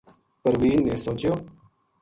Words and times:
پروین 0.41 0.79
نے 0.87 0.95
سوچیو 1.03 1.33